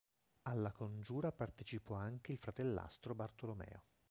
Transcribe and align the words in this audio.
Alla 0.47 0.71
congiura 0.71 1.31
partecipò 1.31 1.93
anche 1.93 2.31
il 2.31 2.39
fratellastro 2.39 3.13
Bartolomeo. 3.13 3.83